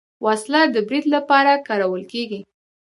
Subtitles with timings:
[0.25, 2.39] وسله د برید لپاره کارول کېږي